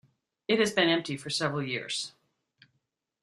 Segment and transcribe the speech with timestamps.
[0.47, 2.13] It has been empty for several years.